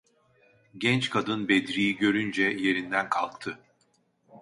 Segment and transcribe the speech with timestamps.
[0.77, 3.59] Genç kadın Bedri’yi görünce yerinden kalktı: